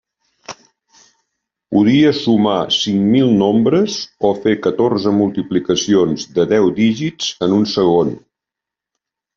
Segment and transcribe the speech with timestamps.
[1.75, 3.99] Podia sumar cinc mil nombres
[4.31, 8.13] o fer catorze multiplicacions de deu dígits en un segon.